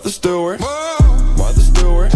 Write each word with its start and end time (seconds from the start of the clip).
Martha 0.00 0.12
Stewart. 0.12 0.60
Martha 0.60 1.60
Stewart. 1.60 2.14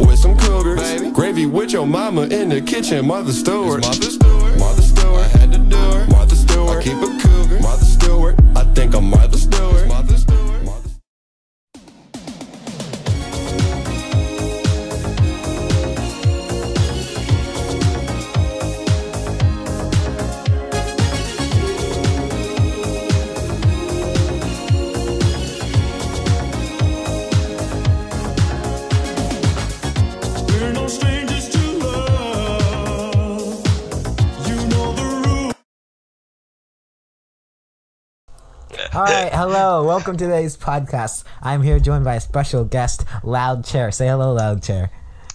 With 0.00 0.18
some 0.18 0.36
cougars. 0.36 1.12
Gravy 1.12 1.46
with 1.46 1.70
your 1.70 1.86
mama 1.86 2.22
in 2.22 2.48
the 2.48 2.60
kitchen. 2.60 3.06
Martha 3.06 3.32
Stewart. 3.32 3.82
Martha 3.82 4.10
Stewart. 4.10 4.58
Martha 4.58 4.82
Stewart. 4.82 5.20
I 5.20 5.28
had 5.38 5.52
to 5.52 5.58
do 5.58 5.76
it. 5.76 6.08
Martha 6.08 6.34
Stewart. 6.34 6.78
I 6.78 6.82
keep 6.82 6.96
a 6.96 7.16
cougar. 7.22 7.60
Martha 7.60 7.84
Stewart. 7.84 8.34
I 8.56 8.64
think 8.74 8.96
I'm. 8.96 9.10
Martha 9.10 9.38
Stewart. 9.38 9.86
All 38.94 39.02
right, 39.02 39.30
hello, 39.32 39.84
welcome 39.84 40.16
to 40.16 40.24
today's 40.24 40.56
podcast. 40.56 41.24
I'm 41.42 41.62
here 41.62 41.80
joined 41.80 42.04
by 42.04 42.14
a 42.14 42.20
special 42.20 42.64
guest, 42.64 43.04
Loud 43.22 43.64
Chair. 43.64 43.90
Say 43.90 44.06
hello, 44.06 44.32
Loud 44.34 44.62
Chair. 44.62 44.90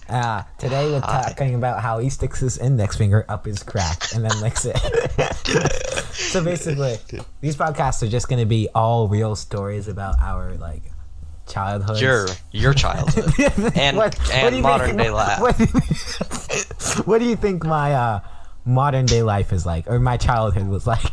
Uh, 0.08 0.42
today 0.58 0.90
we're 0.90 1.00
talking 1.00 1.54
about 1.54 1.80
how 1.82 1.98
he 1.98 2.08
sticks 2.10 2.40
his 2.40 2.58
index 2.58 2.96
finger 2.96 3.24
up 3.28 3.44
his 3.44 3.62
crack 3.62 4.12
and 4.14 4.24
then 4.24 4.40
licks 4.40 4.64
it. 4.64 4.76
so 6.12 6.42
basically, 6.42 6.98
these 7.40 7.54
podcasts 7.56 8.02
are 8.02 8.08
just 8.08 8.28
going 8.28 8.40
to 8.40 8.46
be 8.46 8.68
all 8.74 9.08
real 9.08 9.36
stories 9.36 9.88
about 9.88 10.16
our 10.20 10.54
like 10.54 10.82
childhood. 11.46 12.00
your 12.00 12.26
your 12.52 12.72
childhood 12.74 13.32
and 13.76 13.96
what, 13.98 14.32
and 14.32 14.62
modern 14.62 14.96
day 14.96 15.10
life. 15.10 15.40
What, 15.40 15.58
do 15.58 15.64
you- 15.64 17.02
what 17.04 17.18
do 17.18 17.24
you 17.26 17.36
think 17.36 17.64
my 17.64 17.94
uh, 17.94 18.20
modern 18.64 19.06
day 19.06 19.22
life 19.22 19.52
is 19.52 19.64
like, 19.66 19.86
or 19.88 20.00
my 20.00 20.16
childhood 20.16 20.66
was 20.68 20.86
like? 20.86 21.04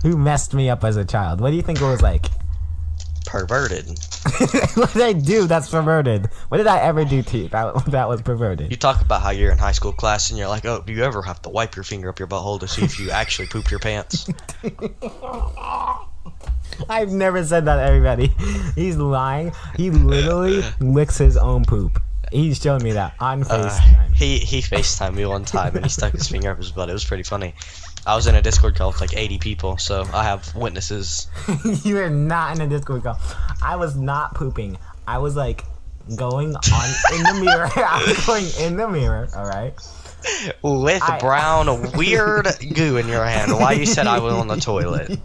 Who 0.02 0.16
messed 0.16 0.54
me 0.54 0.68
up 0.70 0.84
as 0.84 0.96
a 0.96 1.04
child? 1.04 1.40
What 1.40 1.50
do 1.50 1.56
you 1.56 1.62
think 1.62 1.80
it 1.80 1.84
was 1.84 2.02
like? 2.02 2.26
Perverted. 3.26 3.86
what 4.74 4.92
did 4.92 5.02
I 5.02 5.12
do 5.12 5.46
that's 5.46 5.68
perverted? 5.68 6.26
What 6.48 6.56
did 6.58 6.66
I 6.66 6.78
ever 6.80 7.04
do 7.04 7.22
to 7.22 7.38
you 7.38 7.48
that, 7.50 7.84
that 7.86 8.08
was 8.08 8.22
perverted? 8.22 8.70
You 8.70 8.76
talk 8.76 9.02
about 9.02 9.22
how 9.22 9.30
you're 9.30 9.52
in 9.52 9.58
high 9.58 9.72
school 9.72 9.92
class 9.92 10.30
and 10.30 10.38
you're 10.38 10.48
like, 10.48 10.64
oh, 10.64 10.82
do 10.84 10.92
you 10.92 11.04
ever 11.04 11.22
have 11.22 11.40
to 11.42 11.48
wipe 11.48 11.76
your 11.76 11.84
finger 11.84 12.08
up 12.08 12.18
your 12.18 12.26
butthole 12.28 12.58
to 12.60 12.66
see 12.66 12.82
if 12.82 12.98
you 12.98 13.10
actually 13.10 13.46
pooped 13.48 13.70
your 13.70 13.78
pants? 13.80 14.28
I've 16.88 17.12
never 17.12 17.44
said 17.44 17.66
that 17.66 17.76
to 17.76 17.82
everybody. 17.82 18.32
He's 18.74 18.96
lying. 18.96 19.52
He 19.76 19.90
literally 19.90 20.62
licks 20.80 21.18
his 21.18 21.36
own 21.36 21.64
poop. 21.64 22.00
He's 22.32 22.60
showing 22.60 22.82
me 22.82 22.92
that 22.92 23.14
on 23.20 23.42
Uh, 23.42 23.46
FaceTime. 23.68 24.14
he 24.14 24.38
he 24.38 24.60
Facetimed 24.62 25.14
me 25.14 25.26
one 25.26 25.44
time 25.44 25.74
and 25.74 25.84
he 25.84 25.90
stuck 25.90 26.12
his 26.12 26.28
finger 26.28 26.50
up 26.52 26.58
his 26.58 26.70
butt. 26.70 26.88
It 26.88 26.92
was 26.92 27.04
pretty 27.04 27.24
funny. 27.24 27.54
I 28.06 28.16
was 28.16 28.26
in 28.26 28.34
a 28.34 28.42
Discord 28.42 28.76
call 28.76 28.88
with 28.88 29.00
like 29.00 29.16
80 29.16 29.38
people, 29.38 29.76
so 29.78 30.06
I 30.12 30.24
have 30.24 30.54
witnesses. 30.54 31.26
you 31.84 31.98
are 31.98 32.10
not 32.10 32.56
in 32.56 32.62
a 32.62 32.66
Discord 32.68 33.02
call. 33.02 33.18
I 33.62 33.76
was 33.76 33.96
not 33.96 34.34
pooping. 34.34 34.78
I 35.06 35.18
was 35.18 35.36
like 35.36 35.64
going 36.16 36.54
on 36.54 36.88
in 37.14 37.22
the 37.22 37.40
mirror. 37.44 37.68
I 37.76 38.04
was 38.06 38.26
going 38.26 38.46
in 38.66 38.76
the 38.76 38.88
mirror, 38.88 39.28
alright? 39.34 39.74
With 40.62 41.02
I- 41.02 41.18
brown 41.18 41.92
weird 41.92 42.46
goo 42.74 42.98
in 42.98 43.08
your 43.08 43.24
hand 43.24 43.52
Why 43.52 43.72
you 43.72 43.86
said 43.86 44.06
I 44.06 44.18
was 44.18 44.34
on 44.34 44.48
the 44.48 44.56
toilet. 44.56 45.18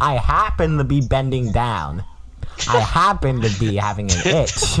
I 0.00 0.14
happen 0.14 0.78
to 0.78 0.84
be 0.84 1.00
bending 1.02 1.52
down. 1.52 2.04
I 2.68 2.80
happen 2.80 3.40
to 3.42 3.60
be 3.60 3.76
having 3.76 4.10
an 4.10 4.18
itch. 4.24 4.78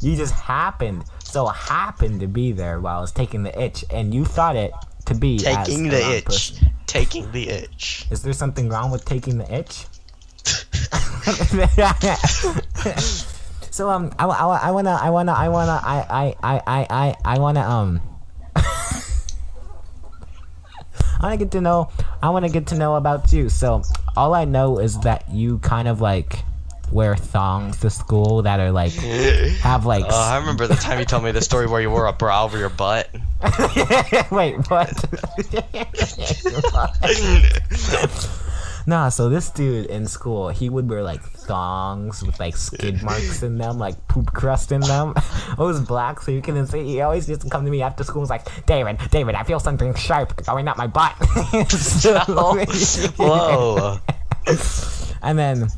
you 0.00 0.16
just 0.16 0.34
happened, 0.34 1.04
so 1.32 1.46
happened 1.46 2.20
to 2.20 2.26
be 2.26 2.52
there 2.52 2.78
while 2.78 2.98
I 2.98 3.00
was 3.00 3.10
taking 3.10 3.42
the 3.42 3.58
itch, 3.58 3.86
and 3.90 4.12
you 4.12 4.26
thought 4.26 4.54
it 4.54 4.70
to 5.06 5.14
be 5.14 5.38
Taking 5.38 5.88
the 5.88 6.16
itch. 6.16 6.26
person. 6.26 6.68
Taking 6.86 7.32
the 7.32 7.48
itch. 7.48 8.06
Is 8.10 8.22
there 8.22 8.34
something 8.34 8.68
wrong 8.68 8.90
with 8.90 9.06
taking 9.06 9.38
the 9.38 9.50
itch? 9.50 9.86
so 13.70 13.88
um, 13.88 14.12
I, 14.18 14.26
I, 14.26 14.68
I 14.68 14.70
wanna, 14.72 14.98
I 15.00 15.08
wanna, 15.08 15.32
I 15.32 15.48
wanna, 15.48 15.80
I, 15.82 16.36
I, 16.42 16.42
I, 16.42 16.86
I, 16.90 17.16
I, 17.24 17.38
wanna 17.38 17.62
um. 17.62 18.02
I 18.54 18.62
want 21.22 21.32
to 21.32 21.38
get 21.38 21.50
to 21.52 21.62
know. 21.62 21.88
I 22.22 22.28
want 22.28 22.44
to 22.44 22.52
get 22.52 22.66
to 22.68 22.76
know 22.76 22.96
about 22.96 23.32
you. 23.32 23.48
So 23.48 23.80
all 24.18 24.34
I 24.34 24.44
know 24.44 24.78
is 24.78 25.00
that 25.00 25.24
you 25.30 25.60
kind 25.60 25.88
of 25.88 26.02
like 26.02 26.44
wear 26.92 27.16
thongs 27.16 27.80
to 27.80 27.90
school 27.90 28.42
that 28.42 28.60
are 28.60 28.70
like 28.70 28.92
have 29.62 29.86
like. 29.86 30.04
Oh, 30.08 30.30
I 30.32 30.38
remember 30.38 30.66
the 30.66 30.74
time 30.74 30.98
you 30.98 31.04
told 31.04 31.24
me 31.24 31.32
the 31.32 31.40
story 31.40 31.66
where 31.66 31.80
you 31.80 31.90
wore 31.90 32.06
a 32.06 32.12
bra 32.12 32.44
over 32.44 32.58
your 32.58 32.68
butt. 32.68 33.08
Wait, 34.30 34.54
what? 34.70 34.92
nah, 38.86 39.08
so 39.08 39.28
this 39.28 39.50
dude 39.50 39.86
in 39.86 40.06
school, 40.06 40.48
he 40.48 40.68
would 40.68 40.88
wear 40.88 41.02
like 41.02 41.22
thongs 41.22 42.22
with 42.22 42.38
like 42.38 42.56
skid 42.56 43.02
marks 43.02 43.42
in 43.42 43.58
them, 43.58 43.78
like 43.78 44.06
poop 44.08 44.32
crust 44.32 44.70
in 44.70 44.80
them. 44.82 45.14
it 45.50 45.58
was 45.58 45.80
black, 45.80 46.20
so 46.20 46.30
you 46.30 46.42
couldn't 46.42 46.66
see. 46.68 46.84
He 46.84 47.00
always 47.00 47.28
used 47.28 47.40
to 47.42 47.48
come 47.48 47.64
to 47.64 47.70
me 47.70 47.82
after 47.82 48.04
school 48.04 48.22
and 48.22 48.22
was 48.22 48.30
like, 48.30 48.66
David, 48.66 48.98
David, 49.10 49.34
I 49.34 49.42
feel 49.44 49.60
something 49.60 49.94
sharp 49.94 50.44
going 50.44 50.68
up 50.68 50.76
my 50.76 50.86
butt. 50.86 51.16
So- 51.70 52.18
Whoa. 53.16 53.98
and 55.22 55.38
then 55.38 55.68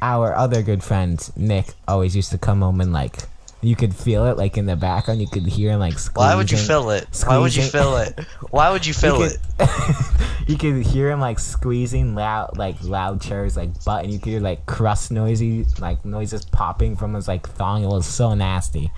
our 0.00 0.34
other 0.34 0.62
good 0.62 0.82
friend, 0.82 1.18
Nick, 1.36 1.74
always 1.86 2.14
used 2.14 2.30
to 2.30 2.38
come 2.38 2.60
home 2.62 2.80
and 2.80 2.92
like, 2.92 3.16
you 3.60 3.74
could 3.74 3.94
feel 3.94 4.26
it 4.26 4.36
like 4.36 4.56
in 4.56 4.66
the 4.66 4.76
background. 4.76 5.20
You 5.20 5.26
could 5.26 5.46
hear 5.46 5.72
him 5.72 5.80
like 5.80 5.98
squeezing. 5.98 6.28
Why 6.28 6.34
would 6.36 6.50
you 6.50 6.58
feel 6.58 6.90
it? 6.90 7.06
Why 7.26 7.38
would 7.38 7.54
you 7.54 7.62
feel 7.64 7.96
it? 7.96 8.18
Why 8.50 8.70
would 8.70 8.86
you 8.86 8.94
feel 8.94 9.18
you 9.18 9.24
it? 9.24 9.38
you 10.46 10.56
could 10.56 10.86
hear 10.86 11.10
him 11.10 11.20
like 11.20 11.38
squeezing 11.38 12.14
loud, 12.14 12.56
like 12.56 12.82
loud 12.82 13.20
chairs, 13.20 13.56
like 13.56 13.84
butt, 13.84 14.04
and 14.04 14.12
you 14.12 14.18
could 14.18 14.28
hear 14.28 14.40
like 14.40 14.64
crust 14.66 15.10
noisy, 15.10 15.66
like 15.80 16.04
noises 16.04 16.44
popping 16.44 16.96
from 16.96 17.14
his 17.14 17.26
like 17.26 17.48
thong. 17.48 17.82
It 17.82 17.88
was 17.88 18.06
so 18.06 18.34
nasty. 18.34 18.92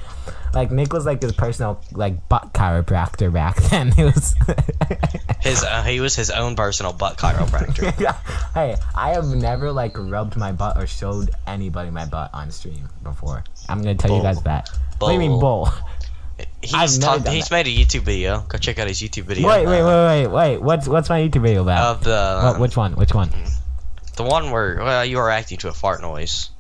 Like 0.52 0.70
Nick 0.70 0.92
was 0.92 1.06
like 1.06 1.22
his 1.22 1.32
personal 1.32 1.80
like 1.92 2.28
butt 2.28 2.52
chiropractor 2.52 3.32
back 3.32 3.56
then. 3.70 3.92
It 3.96 4.04
was. 4.14 4.34
His 5.40 5.64
uh, 5.64 5.82
he 5.84 6.00
was 6.00 6.14
his 6.14 6.28
own 6.30 6.54
personal 6.54 6.92
butt 6.92 7.16
chiropractor. 7.16 7.98
yeah. 7.98 8.12
Hey, 8.52 8.76
I 8.94 9.10
have 9.10 9.28
never 9.28 9.72
like 9.72 9.96
rubbed 9.96 10.36
my 10.36 10.52
butt 10.52 10.76
or 10.76 10.86
showed 10.86 11.30
anybody 11.46 11.90
my 11.90 12.04
butt 12.04 12.30
on 12.34 12.50
stream 12.50 12.88
before. 13.02 13.44
I'm 13.68 13.78
gonna 13.78 13.94
tell 13.94 14.14
you 14.14 14.22
guys 14.22 14.36
Bull. 14.36 14.42
That. 14.50 14.68
What 14.98 15.08
do 15.08 15.12
you 15.14 15.18
mean 15.20 15.38
Bull. 15.40 15.40
bull? 15.40 15.72
He's 16.62 16.98
talked, 16.98 17.26
he's 17.28 17.48
that. 17.48 17.64
made 17.64 17.66
a 17.66 17.70
YouTube 17.70 18.02
video. 18.02 18.40
Go 18.48 18.58
check 18.58 18.78
out 18.78 18.86
his 18.86 19.00
YouTube 19.00 19.24
video. 19.24 19.48
Wait, 19.48 19.64
wait, 19.66 19.80
uh, 19.80 19.86
wait, 20.08 20.26
wait, 20.26 20.26
wait. 20.28 20.62
What's 20.62 20.86
what's 20.88 21.08
my 21.08 21.20
YouTube 21.20 21.40
video 21.42 21.62
about? 21.62 21.96
Of 21.96 22.04
the 22.04 22.40
What, 22.44 22.60
which 22.60 22.76
one? 22.76 22.92
Which 22.96 23.14
one? 23.14 23.30
the 24.16 24.22
one 24.24 24.50
where 24.50 24.76
well 24.76 25.04
you 25.04 25.16
were 25.16 25.30
acting 25.30 25.56
to 25.58 25.68
a 25.68 25.72
fart 25.72 26.02
noise. 26.02 26.50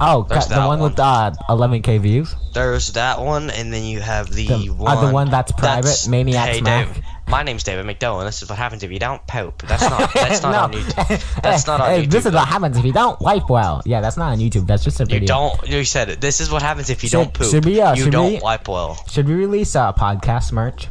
Oh, 0.00 0.24
There's 0.28 0.46
the 0.48 0.54
that 0.56 0.66
one, 0.66 0.80
with 0.80 0.98
uh 0.98 1.30
11k 1.48 2.00
views. 2.00 2.34
There's 2.54 2.92
that 2.94 3.20
one, 3.20 3.50
and 3.50 3.72
then 3.72 3.84
you 3.84 4.00
have 4.00 4.30
the, 4.30 4.46
The- 4.48 4.68
one. 4.70 4.96
uh, 4.96 5.06
the 5.06 5.12
one 5.12 5.30
that's 5.30 5.52
private, 5.52 6.06
Maniac 6.08 6.48
hey, 6.48 6.58
Smack. 6.58 6.94
Dave, 6.94 7.04
my 7.30 7.42
name's 7.42 7.62
David 7.62 7.86
McDowell, 7.86 8.18
and 8.18 8.26
this 8.28 8.42
is 8.42 8.48
what 8.50 8.58
happens 8.58 8.82
if 8.82 8.90
you 8.90 8.98
don't 8.98 9.24
poop. 9.26 9.62
That's 9.62 9.82
not. 9.82 10.12
That's 10.14 10.42
not 10.42 10.52
no. 10.52 10.58
on 10.78 10.84
YouTube. 10.84 11.42
That's 11.42 11.66
not 11.66 11.80
on 11.82 11.88
Hey, 11.90 12.02
YouTube. 12.06 12.10
This 12.10 12.26
is 12.26 12.32
what 12.34 12.48
happens 12.48 12.76
if 12.76 12.84
you 12.84 12.92
don't 12.92 13.20
wipe 13.20 13.48
well. 13.48 13.82
Yeah, 13.86 14.00
that's 14.00 14.16
not 14.16 14.32
on 14.32 14.38
YouTube. 14.38 14.66
That's 14.66 14.84
just 14.84 15.00
a 15.00 15.04
video. 15.04 15.20
You 15.20 15.26
don't. 15.26 15.68
You 15.68 15.84
said 15.84 16.08
it. 16.10 16.20
This 16.20 16.40
is 16.40 16.50
what 16.50 16.62
happens 16.62 16.90
if 16.90 17.02
you 17.02 17.08
Should- 17.08 17.16
don't 17.16 17.34
poop. 17.34 17.50
should 17.50 17.64
we, 17.64 17.80
uh, 17.80 17.94
you 17.94 18.02
should 18.04 18.12
don't 18.12 18.32
we- 18.32 18.40
wipe 18.40 18.68
well. 18.68 19.02
Should 19.08 19.28
we 19.28 19.34
release 19.34 19.74
uh, 19.76 19.92
podcast 19.92 20.52
merch? 20.52 20.88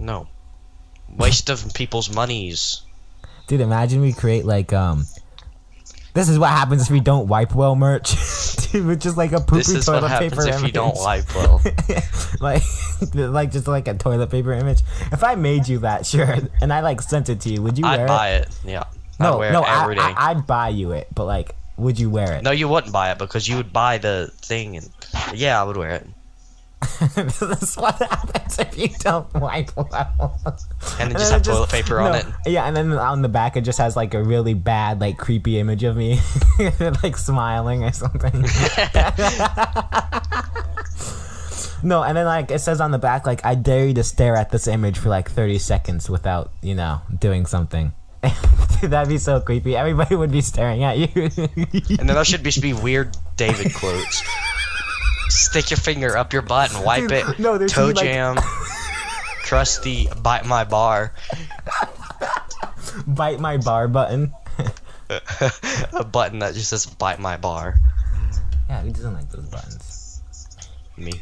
No. 0.00 0.26
Waste 1.16 1.50
of 1.50 1.72
people's 1.74 2.12
monies. 2.12 2.82
Dude, 3.46 3.60
imagine 3.60 4.00
we 4.00 4.12
create 4.12 4.44
like 4.44 4.72
um. 4.72 5.04
This 6.14 6.28
is 6.28 6.38
what 6.38 6.50
happens 6.50 6.82
if 6.82 6.90
we 6.90 7.00
don't 7.00 7.26
wipe 7.26 7.54
well 7.56 7.74
merch. 7.74 8.12
Dude, 8.72 8.86
with 8.86 9.00
just 9.02 9.16
like 9.16 9.32
a 9.32 9.40
poopy 9.40 9.58
This 9.58 9.68
is 9.70 9.84
toilet 9.86 10.02
what 10.02 10.10
happens 10.12 10.30
paper 10.32 10.48
if 10.48 10.54
image. 10.58 10.66
you 10.68 10.72
don't 10.72 10.96
wipe 10.96 11.34
well. 11.34 11.60
like, 12.40 12.62
like 13.14 13.50
just 13.50 13.66
like 13.66 13.88
a 13.88 13.94
toilet 13.94 14.30
paper 14.30 14.52
image. 14.52 14.82
If 15.12 15.24
I 15.24 15.34
made 15.34 15.68
you 15.68 15.78
that 15.80 16.06
shirt 16.06 16.50
and 16.60 16.72
I 16.72 16.80
like 16.80 17.02
sent 17.02 17.28
it 17.28 17.40
to 17.42 17.50
you, 17.50 17.62
would 17.62 17.78
you 17.78 17.84
wear 17.84 17.92
I'd 17.92 18.00
it? 18.00 18.08
buy 18.08 18.30
it. 18.30 18.48
Yeah. 18.64 18.84
No, 19.20 19.34
I'd 19.34 19.38
wear 19.38 19.52
no, 19.52 19.62
it 19.62 19.68
every 19.68 19.94
day. 19.96 20.02
I, 20.02 20.30
I'd 20.30 20.46
buy 20.46 20.68
you 20.70 20.92
it, 20.92 21.08
but 21.14 21.24
like, 21.24 21.54
would 21.76 21.98
you 21.98 22.10
wear 22.10 22.34
it? 22.34 22.42
no, 22.42 22.50
you 22.50 22.68
wouldn't 22.68 22.92
buy 22.92 23.10
it 23.10 23.18
because 23.18 23.48
you 23.48 23.56
would 23.56 23.72
buy 23.72 23.98
the 23.98 24.30
thing 24.36 24.76
and 24.76 24.88
yeah, 25.34 25.60
I 25.60 25.64
would 25.64 25.76
wear 25.76 25.90
it. 25.90 26.06
this 27.16 27.40
is 27.40 27.76
what 27.76 27.96
happens 27.96 28.58
if 28.58 28.76
you 28.76 28.88
don't 28.98 29.32
wipe 29.34 29.74
well. 29.76 30.38
And 31.00 31.10
And 31.10 31.18
just 31.18 31.32
have 31.32 31.40
it 31.40 31.44
toilet 31.44 31.70
paper 31.70 31.98
on 31.98 32.12
no, 32.12 32.18
it. 32.18 32.26
Yeah, 32.46 32.66
and 32.66 32.76
then 32.76 32.92
on 32.92 33.22
the 33.22 33.28
back 33.28 33.56
it 33.56 33.62
just 33.62 33.78
has 33.78 33.96
like 33.96 34.14
a 34.14 34.22
really 34.22 34.54
bad, 34.54 35.00
like 35.00 35.16
creepy 35.16 35.58
image 35.58 35.82
of 35.82 35.96
me, 35.96 36.20
like 37.02 37.16
smiling 37.16 37.84
or 37.84 37.92
something. 37.92 38.32
no, 41.84 42.02
and 42.02 42.16
then 42.16 42.26
like 42.26 42.50
it 42.50 42.58
says 42.60 42.80
on 42.80 42.90
the 42.90 42.98
back, 42.98 43.26
like 43.26 43.44
I 43.44 43.54
dare 43.54 43.86
you 43.86 43.94
to 43.94 44.02
stare 44.04 44.36
at 44.36 44.50
this 44.50 44.66
image 44.66 44.98
for 44.98 45.08
like 45.10 45.30
thirty 45.30 45.58
seconds 45.58 46.10
without, 46.10 46.50
you 46.62 46.74
know, 46.74 47.00
doing 47.18 47.46
something. 47.46 47.92
Dude, 48.80 48.90
that'd 48.90 49.08
be 49.08 49.18
so 49.18 49.40
creepy. 49.40 49.76
Everybody 49.76 50.16
would 50.16 50.32
be 50.32 50.40
staring 50.40 50.82
at 50.82 50.96
you. 50.98 51.08
And 51.98 52.08
then 52.08 52.14
there 52.16 52.24
should 52.24 52.42
be, 52.42 52.72
weird 52.72 53.16
David 53.36 53.74
quotes. 53.74 54.22
Stick 55.28 55.70
your 55.70 55.76
finger 55.78 56.16
up 56.16 56.32
your 56.32 56.42
butt 56.42 56.74
and 56.74 56.84
wipe 56.84 57.02
Dude, 57.02 57.12
it. 57.12 57.38
no, 57.38 57.58
there 57.58 57.68
should 57.68 57.74
Toe 57.76 57.86
like- 57.88 57.96
jam. 57.96 58.36
Crusty, 59.44 60.08
bite 60.22 60.46
my 60.46 60.64
bar. 60.64 61.12
Bite 63.06 63.40
my 63.40 63.58
bar 63.58 63.88
button. 63.88 64.32
a 65.92 66.04
button 66.04 66.38
that 66.38 66.54
just 66.54 66.70
says 66.70 66.86
bite 66.86 67.18
my 67.20 67.36
bar. 67.36 67.78
Yeah, 68.70 68.80
who 68.80 68.90
doesn't 68.90 69.12
like 69.12 69.30
those 69.30 69.46
buttons? 69.48 70.22
Me. 70.96 71.12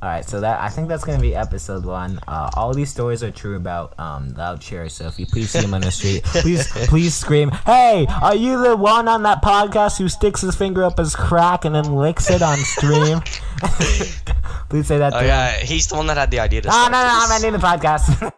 All 0.00 0.08
right, 0.08 0.24
so 0.24 0.40
that 0.40 0.60
I 0.60 0.68
think 0.68 0.86
that's 0.88 1.02
gonna 1.02 1.18
be 1.18 1.34
episode 1.34 1.84
one. 1.84 2.20
Uh, 2.28 2.50
all 2.54 2.72
these 2.72 2.88
stories 2.88 3.24
are 3.24 3.32
true 3.32 3.56
about 3.56 3.98
um, 3.98 4.32
Loud 4.34 4.60
Cherry. 4.60 4.90
So 4.90 5.08
if 5.08 5.18
you 5.18 5.26
please 5.26 5.50
see 5.50 5.58
him 5.58 5.74
on 5.74 5.80
the 5.80 5.90
street, 5.90 6.22
please 6.24 6.68
please 6.86 7.16
scream, 7.16 7.50
"Hey, 7.50 8.06
are 8.22 8.36
you 8.36 8.62
the 8.62 8.76
one 8.76 9.08
on 9.08 9.24
that 9.24 9.42
podcast 9.42 9.98
who 9.98 10.08
sticks 10.08 10.42
his 10.42 10.54
finger 10.54 10.84
up 10.84 10.98
his 10.98 11.16
crack 11.16 11.64
and 11.64 11.74
then 11.74 11.96
licks 11.96 12.30
it 12.30 12.42
on 12.42 12.58
stream?" 12.58 13.20
please 14.68 14.86
say 14.86 14.98
that. 14.98 15.14
Oh 15.14 15.18
to 15.18 15.22
him. 15.24 15.26
yeah, 15.26 15.56
he's 15.58 15.88
the 15.88 15.96
one 15.96 16.06
that 16.06 16.16
had 16.16 16.30
the 16.30 16.38
idea 16.38 16.60
to 16.62 16.68
No, 16.68 16.72
start 16.72 16.92
no, 16.92 17.02
no, 17.02 17.18
I'm 17.22 17.32
ending 17.32 17.52
the 17.60 17.66
podcast. 17.66 18.32